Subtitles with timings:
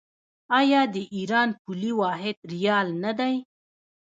[0.59, 3.35] آیا د ایران پولي واحد ریال نه دی؟